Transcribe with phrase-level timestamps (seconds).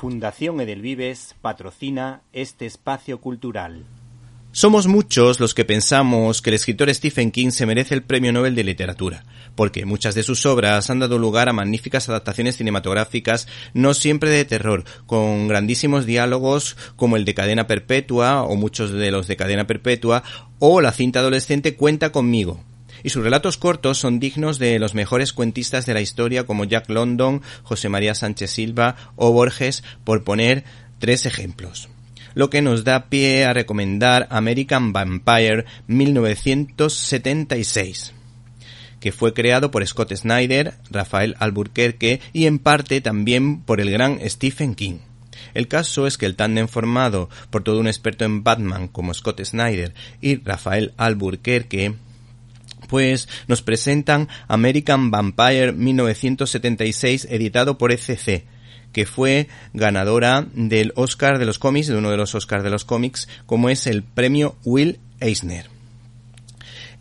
[0.00, 3.84] Fundación Edelvives patrocina este espacio cultural.
[4.50, 8.54] Somos muchos los que pensamos que el escritor Stephen King se merece el Premio Nobel
[8.54, 9.26] de Literatura,
[9.56, 14.46] porque muchas de sus obras han dado lugar a magníficas adaptaciones cinematográficas, no siempre de
[14.46, 19.66] terror, con grandísimos diálogos como el de Cadena Perpetua o muchos de los de Cadena
[19.66, 20.22] Perpetua
[20.60, 22.64] o la cinta adolescente Cuenta conmigo,
[23.02, 26.88] y sus relatos cortos son dignos de los mejores cuentistas de la historia como Jack
[26.88, 30.64] London, José María Sánchez Silva o Borges, por poner
[30.98, 31.88] tres ejemplos
[32.34, 38.14] lo que nos da pie a recomendar American Vampire 1976
[39.00, 44.18] que fue creado por Scott Snyder, Rafael Alburquerque y en parte también por el gran
[44.28, 44.98] Stephen King.
[45.54, 49.42] El caso es que el tándem formado por todo un experto en Batman como Scott
[49.42, 51.94] Snyder y Rafael Alburquerque
[52.90, 58.44] pues nos presentan American Vampire 1976 editado por ECC,
[58.92, 62.84] que fue ganadora del Oscar de los cómics, de uno de los Oscars de los
[62.84, 65.70] cómics, como es el premio Will Eisner.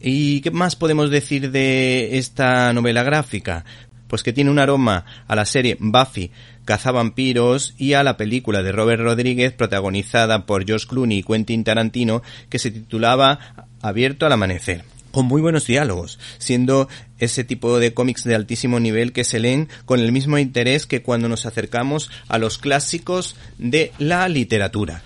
[0.00, 3.64] ¿Y qué más podemos decir de esta novela gráfica?
[4.08, 6.32] Pues que tiene un aroma a la serie Buffy,
[6.64, 12.22] Cazavampiros y a la película de Robert Rodríguez protagonizada por George Clooney y Quentin Tarantino
[12.48, 18.24] que se titulaba Abierto al amanecer con muy buenos diálogos, siendo ese tipo de cómics
[18.24, 22.36] de altísimo nivel que se leen con el mismo interés que cuando nos acercamos a
[22.36, 25.02] los clásicos de la literatura.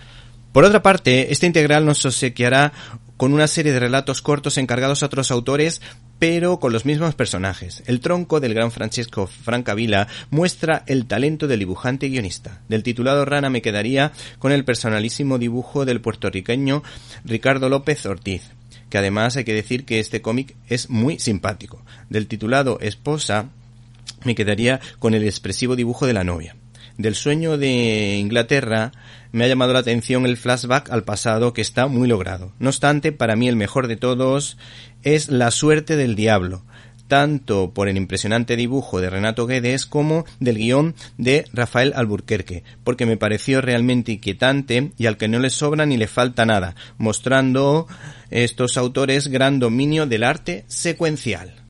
[0.50, 2.72] Por otra parte, esta integral nos obsequiará
[3.16, 5.80] con una serie de relatos cortos encargados a otros autores,
[6.18, 7.84] pero con los mismos personajes.
[7.86, 12.62] El tronco del gran Francesco Francavilla muestra el talento del dibujante y guionista.
[12.68, 16.82] Del titulado Rana me quedaría con el personalísimo dibujo del puertorriqueño
[17.24, 18.50] Ricardo López Ortiz
[18.90, 21.82] que además hay que decir que este cómic es muy simpático.
[22.10, 23.48] Del titulado Esposa
[24.24, 26.56] me quedaría con el expresivo dibujo de la novia.
[26.98, 28.92] Del sueño de Inglaterra
[29.32, 32.52] me ha llamado la atención el flashback al pasado que está muy logrado.
[32.58, 34.58] No obstante, para mí el mejor de todos
[35.02, 36.62] es La suerte del diablo,
[37.10, 43.04] tanto por el impresionante dibujo de Renato Guedes como del guion de Rafael Alburquerque, porque
[43.04, 47.88] me pareció realmente inquietante y al que no le sobra ni le falta nada, mostrando
[48.30, 51.60] estos autores gran dominio del arte secuencial.